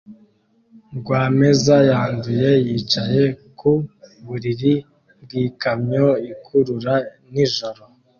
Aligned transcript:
RWAMEZA 0.99 1.75
yanduye 1.89 2.49
yicaye 2.67 3.23
ku 3.59 3.71
buriri 4.25 4.73
bwikamyo 5.21 6.07
ikurura 6.31 6.95
nijoro 7.31 7.81